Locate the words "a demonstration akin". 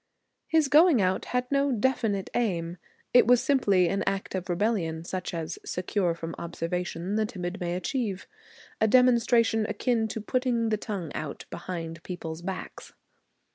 8.81-10.07